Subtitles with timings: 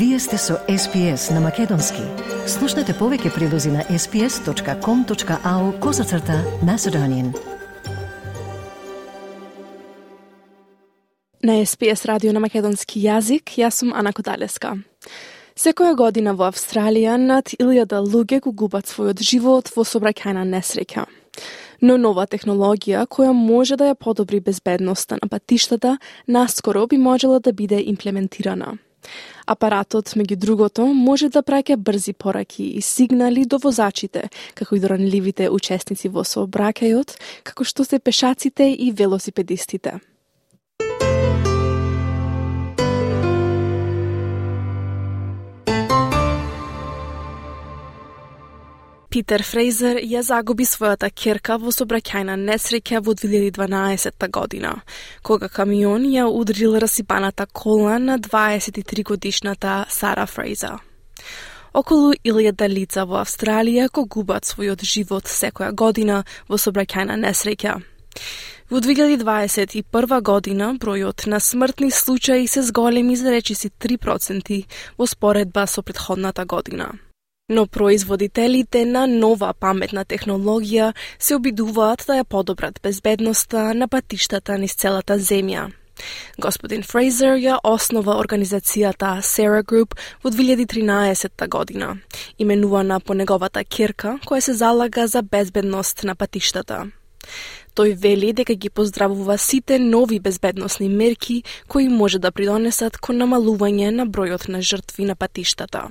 [0.00, 2.00] Вие сте со SPS на Македонски.
[2.48, 7.34] Слушнете повеќе прилози на sps.com.au козацрта на Седонин.
[11.44, 14.78] На SPS радио на македонски јазик, јас сум Ана Кодалеска.
[15.52, 21.04] Секоја година во Австралија над илјада луѓе го губат својот живот во собраќајна несреќа.
[21.80, 27.52] Но нова технологија која може да ја подобри безбедноста на патиштата, наскоро би можела да
[27.52, 28.78] биде имплементирана.
[29.46, 34.92] Апаратот, меѓу другото, може да праќа брзи пораки и сигнали до возачите, како и до
[34.92, 39.98] ранливите учесници во сообраќајот, како што се пешаците и велосипедистите.
[49.10, 54.70] Питер Фрейзер ја загуби својата керка во собраќајна несреќа во 2012 година,
[55.26, 60.78] кога камион ја удрил расипаната кола на 23 годишната Сара Фрейзер.
[61.74, 67.76] Околу 1000 лица во Австралија го губат својот живот секоја година во собраќајна несреќа.
[68.70, 74.64] Во 2021 година бројот на смртни случаи се зголеми за речиси 3%
[74.96, 76.92] во споредба со предходната година
[77.50, 84.78] но производителите на нова паметна технологија се обидуваат да ја подобрат безбедноста на патиштата низ
[84.78, 85.66] целата земја.
[86.38, 91.98] Господин Фрейзер ја основа организацијата Sarah Group во 2013 година,
[92.38, 96.86] именувана по неговата керка која се залага за безбедност на патиштата.
[97.76, 103.90] Тој вели дека ги поздравува сите нови безбедносни мерки кои може да придонесат кон намалување
[103.90, 105.90] на бројот на жртви на патиштата.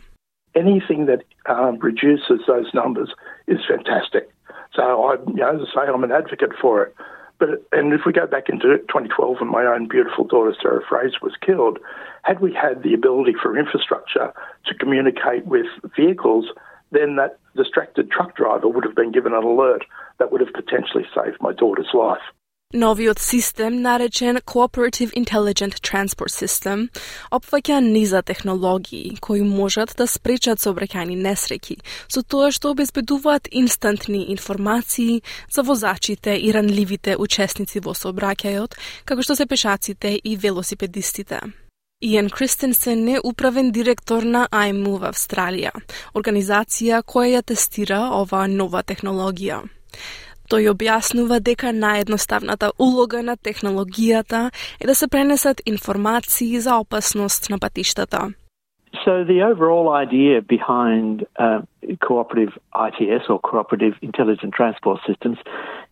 [0.60, 3.10] Anything that um, reduces those numbers
[3.48, 4.30] is fantastic.
[4.76, 6.96] So I, you know, as I say, I'm an advocate for it.
[7.40, 11.18] But and if we go back into 2012 when my own beautiful daughter Sarah Fraser
[11.22, 11.80] was killed,
[12.24, 14.34] had we had the ability for infrastructure
[14.66, 15.66] to communicate with
[15.96, 16.48] vehicles,
[16.92, 19.86] then that distracted truck driver would have been given an alert
[20.18, 22.22] that would have potentially saved my daughter's life.
[22.74, 26.90] Новиот систем, наречен Cooperative Intelligent Transport System,
[27.32, 35.24] опфаќа низа технологии кои можат да спречат сообраќајни несреќи, со тоа што обезбедуваат инстантни информации
[35.50, 41.42] за возачите и ранливите учесници во сообраќајот, како што се пешаците и велосипедистите.
[42.06, 45.74] Иен Кристенсен е управен директор на IMOVE Австралија,
[46.14, 49.64] организација која ја тестира оваа нова технологија.
[50.50, 54.50] Тој објаснува дека наједноставната улога на технологијата
[54.82, 58.34] е да се пренесат информации за опасност на патиштата.
[59.06, 61.62] So the overall idea behind uh,
[62.02, 62.54] cooperative
[62.88, 65.38] ITS or cooperative intelligent transport systems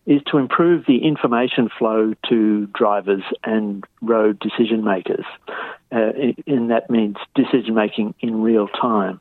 [0.06, 5.26] is to improve the information flow to drivers and road decision makers.
[5.92, 6.10] Uh,
[6.46, 9.20] and that means decision making in real time.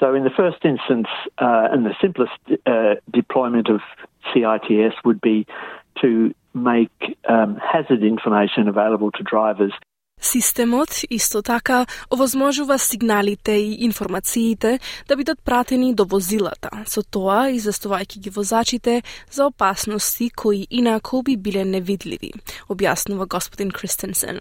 [0.00, 1.06] So, in the first instance,
[1.38, 2.32] uh, and the simplest
[2.66, 3.80] uh, deployment of
[4.30, 5.46] CITS would be
[6.02, 9.74] to make um, hazard information available to drivers
[10.20, 18.18] Системот исто така овозможува сигналите и информациите да бидат пратени до возилата, со тоа известувајќи
[18.24, 22.32] ги возачите за опасности кои инаку би биле невидливи,
[22.70, 24.40] објаснува господин Кристенсен.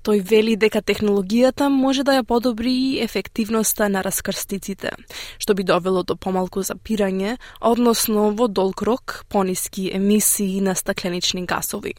[0.00, 4.94] Тој вели дека технологијата може да ја подобри и ефективноста на раскрстиците,
[5.36, 11.94] што би довело до помалку запирање, односно во долг рок пониски емисии на стакленични гасови.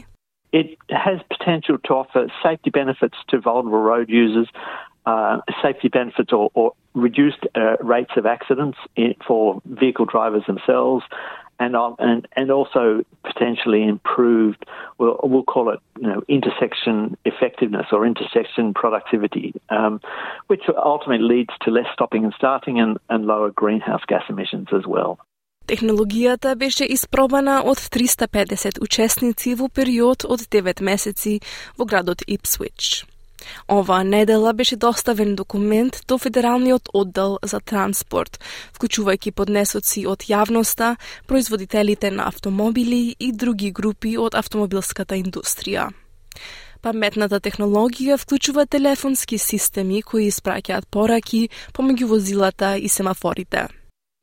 [0.51, 4.49] It has potential to offer safety benefits to vulnerable road users,
[5.05, 11.03] uh, safety benefits or, or reduced uh, rates of accidents in, for vehicle drivers themselves,
[11.60, 14.64] and and and also potentially improved.
[14.98, 20.00] We'll, we'll call it you know intersection effectiveness or intersection productivity, um,
[20.48, 24.86] which ultimately leads to less stopping and starting and, and lower greenhouse gas emissions as
[24.86, 25.18] well.
[25.66, 31.40] Технологијата беше испробана од 350 учесници во период од 9 месеци
[31.76, 33.02] во градот Ипсвич.
[33.67, 38.39] Оваа недела беше доставен документ до Федералниот оддел за транспорт,
[38.77, 40.95] вклучувајќи поднесоци од јавноста,
[41.27, 45.89] производителите на автомобили и други групи од автомобилската индустрија.
[46.81, 53.67] Паметната технологија вклучува телефонски системи кои испраќаат пораки помеѓу возилата и семафорите.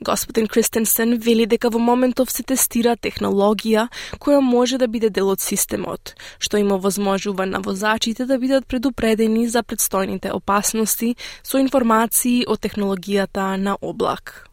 [0.00, 3.88] Господин Кристенсен вели дека во моментов се тестира технологија
[4.22, 9.48] која може да биде дел од системот, што има возможува на возачите да бидат предупредени
[9.48, 14.46] за предстојните опасности со информации од технологијата на облак.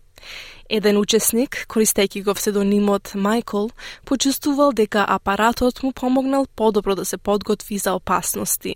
[0.66, 3.70] Еден учесник, користејќи го псевдонимот Майкл,
[4.06, 8.74] почувствувал дека апаратот му помогнал подобро да се подготви за опасности.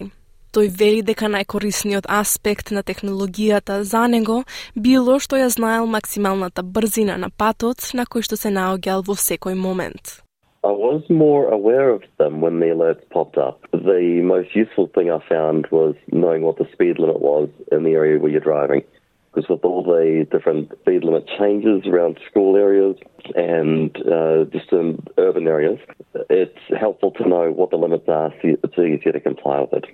[0.50, 4.38] Тој вели дека најкорисниот аспект на технологијата за него
[4.74, 9.54] било што ја знаел максималната брзина на патот на кој што се наоѓал во секој
[9.54, 10.24] момент.
[10.64, 13.62] I was more aware of them when the alerts popped up.
[13.72, 17.94] The most useful thing I found was knowing what the speed limit was in the
[18.02, 18.82] area where you're driving.
[19.32, 22.98] Because with all the different speed limit changes around school areas
[23.36, 25.80] and uh, just in urban areas,
[26.30, 29.86] it's helpful to know what the limits are so it's easier to comply with it.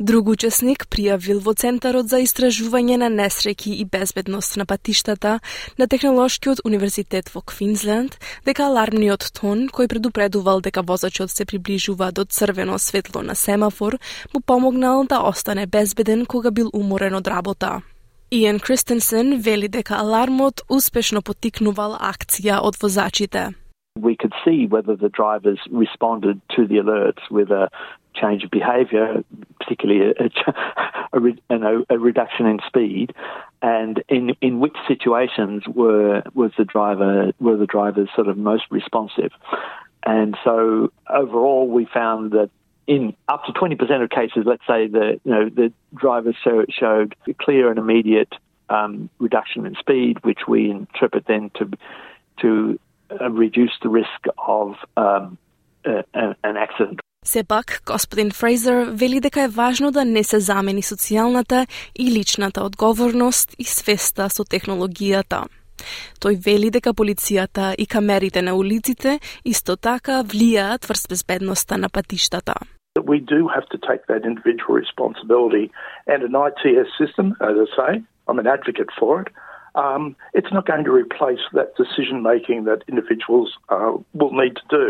[0.00, 5.34] Друг учесник пријавил во Центарот за истражување на несреќи и безбедност на патиштата
[5.78, 8.16] на Технолошкиот универзитет во Квинсленд
[8.48, 13.98] дека алармниот тон кој предупредувал дека возачот се приближува до црвено светло на семафор
[14.32, 17.82] му помогнал да остане безбеден кога бил уморен од работа.
[18.30, 23.52] Иен Кристенсен вели дека алармот успешно потикнувал акција од возачите.
[24.00, 27.68] we could see whether the drivers responded to the alerts with a
[28.14, 29.22] change of behaviour,
[29.62, 30.30] particularly a,
[31.12, 31.18] a,
[31.50, 33.14] a, a, reduction in speed,
[33.60, 38.64] and in in which situations were was the driver were the drivers sort of most
[38.70, 39.32] responsive,
[40.04, 42.50] and so overall we found that
[42.86, 46.64] in up to twenty percent of cases, let's say the you know the drivers show,
[46.68, 48.32] showed clear and immediate
[48.68, 51.70] um, reduction in speed, which we interpret then to
[52.40, 52.78] to
[53.20, 55.38] uh, reduce the risk of um,
[55.84, 57.00] an accident.
[57.24, 63.54] Сепак, господин Фрейзер вели дека е важно да не се замени социјалната и личната одговорност
[63.58, 65.46] и свеста со технологијата.
[66.18, 72.54] Тој вели дека полицијата и камерите на улиците исто така влијаат врз безбедноста на патиштата.
[72.98, 75.70] We do have to take that individual responsibility
[76.12, 77.90] and an ITS system, as I say,
[78.26, 79.28] I'm an advocate for it.
[79.74, 84.66] Um, it's not going to replace that decision making that individuals uh, will need to
[84.68, 84.86] do.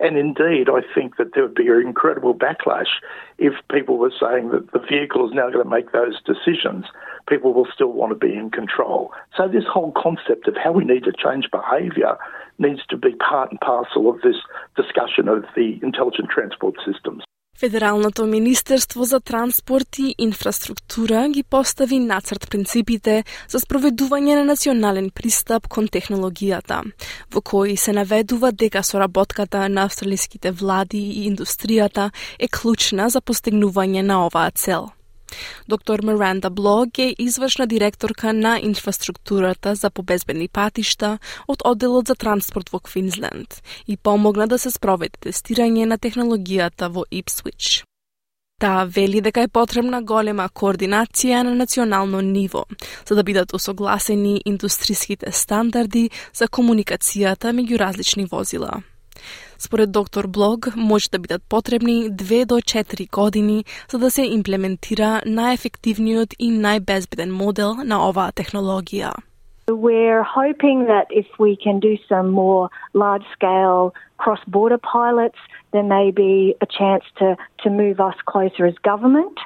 [0.00, 3.00] And indeed, I think that there would be an incredible backlash
[3.38, 6.86] if people were saying that the vehicle is now going to make those decisions.
[7.28, 9.12] People will still want to be in control.
[9.36, 12.16] So, this whole concept of how we need to change behaviour
[12.58, 14.36] needs to be part and parcel of this
[14.76, 17.24] discussion of the intelligent transport systems.
[17.60, 25.66] Федералното Министерство за транспорт и инфраструктура ги постави нацрт принципите за спроведување на национален пристап
[25.66, 26.84] кон технологијата,
[27.34, 34.06] во кои се наведува дека соработката на австралиските влади и индустријата е клучна за постигнување
[34.06, 34.92] на оваа цел.
[35.68, 42.70] Доктор Миранда Блог е извршна директорка на инфраструктурата за побезбедни патишта од одделот за транспорт
[42.72, 47.84] во Квинсленд и помогна да се спроведе тестирање на технологијата во Ипсвич.
[48.58, 52.64] Таа вели дека е потребна голема координација на национално ниво,
[53.06, 58.82] за да бидат усогласени индустриските стандарди за комуникацијата меѓу различни возила.
[59.58, 65.20] Според доктор Блог, може да бидат потребни 2 до 4 години за да се имплементира
[65.26, 69.12] најефективниот и најбезбеден модел на оваа технологија.
[69.68, 75.38] We're hoping that if we can do some more large scale cross border pilots,
[75.72, 79.38] there may be a chance to, to move us closer as government.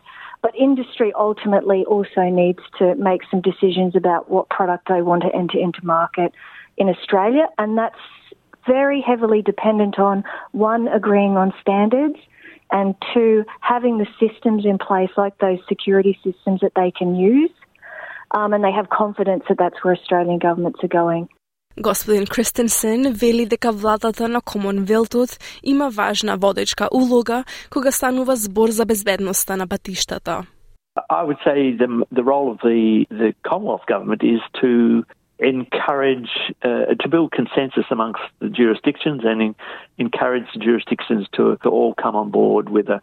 [0.42, 5.34] But industry ultimately also needs to make some decisions about what product they want to
[5.34, 6.32] enter into market
[6.76, 8.02] in Australia, and that's
[8.65, 12.19] very heavily dependent on one, agreeing on standards,
[12.71, 17.51] and two, having the systems in place, like those security systems that they can use,
[18.31, 21.27] um, and they have confidence that that's where Australian governments are going.
[21.79, 25.29] Господин Кристенсен вели дека владата на Комонвелтот
[25.63, 30.45] има важна водечка улога кога станува збор за безбедноста на патиштата.
[31.09, 35.03] I would say the, the role of the, the Commonwealth government is to
[35.42, 36.30] encourage
[36.62, 39.54] uh, to build consensus amongst the jurisdictions and in,
[39.98, 43.00] encourage the jurisdictions to, to, all come on board with a,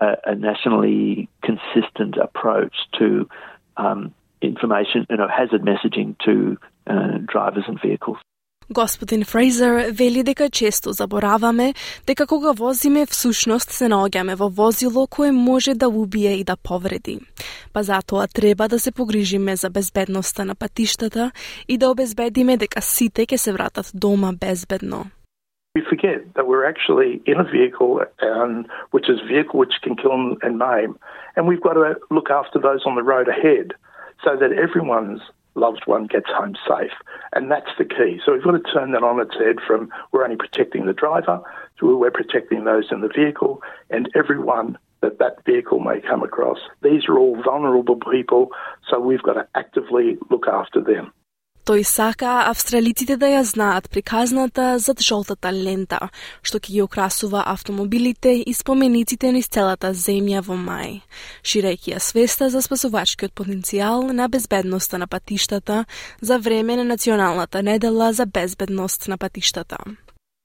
[0.00, 3.28] a, a nationally consistent approach to
[3.76, 8.18] um, information, you know, hazard messaging to uh, drivers and vehicles.
[8.70, 11.74] Господин Фрейзер вели дека често забораваме
[12.06, 17.20] дека кога возиме всушност се наоѓаме во возило кое може да убие и да повреди.
[17.72, 21.30] Па затоа треба да се погрижиме за безбедноста на патиштата
[21.68, 25.06] и да обезбедиме дека сите ќе се вратат дома безбедно.
[25.78, 29.94] We forget that we're actually in a vehicle and which is a vehicle which can
[29.94, 30.90] kill and maim,
[31.36, 33.68] and we've got to look after those on the road ahead
[34.24, 35.22] so that everyone's
[35.56, 36.92] loved one gets home safe.
[37.32, 38.20] And that's the key.
[38.24, 41.40] So we've got to turn that on its head from we're only protecting the driver
[41.80, 46.58] to we're protecting those in the vehicle and everyone that that vehicle may come across.
[46.82, 48.50] These are all vulnerable people,
[48.88, 51.12] so we've got to actively look after them.
[51.66, 55.98] Тој сака австралиците да ја знаат приказната зад жолтата лента,
[56.46, 61.00] што ќе ги украсува автомобилите и спомениците низ целата земја во мај,
[61.42, 65.84] ширејќи ја свеста за спасувачкиот потенцијал на безбедноста на патиштата
[66.22, 69.82] за време на Националната недела за безбедност на патиштата.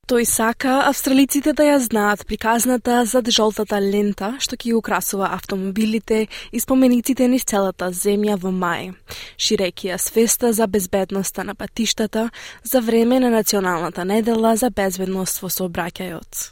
[0.09, 6.59] Тој сака австралиците да ја знаат приказната зад жолтата лента што ќе украсува автомобилите и
[6.59, 8.91] спомениците низ целата земја во мај,
[9.37, 12.29] ширејќи ја свеста за безбедноста на патиштата
[12.63, 16.51] за време на Националната недела за безбедност во сообраќајот.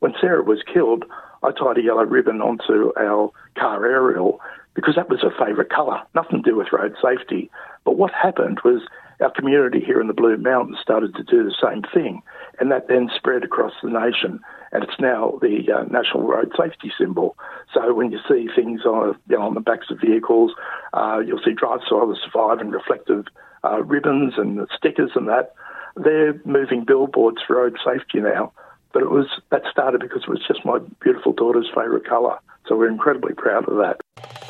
[0.00, 1.04] When Sarah was killed,
[1.42, 4.40] I tied a yellow ribbon onto our car aerial
[4.74, 6.00] because that was her favourite colour.
[6.14, 7.50] Nothing to do with road safety.
[7.84, 8.80] But what happened was
[9.20, 12.22] our community here in the Blue Mountains started to do the same thing,
[12.58, 14.40] and that then spread across the nation,
[14.72, 17.36] and it's now the uh, national road safety symbol.
[17.74, 20.52] So when you see things on, you know, on the backs of vehicles,
[20.92, 23.26] uh, you'll see Drive Others Survive and reflective
[23.64, 25.54] uh, ribbons and stickers and that.
[25.96, 28.52] They're moving billboards for road safety now,
[28.92, 32.38] but it was that started because it was just my beautiful daughter's favourite colour.
[32.66, 34.49] So we're incredibly proud of that.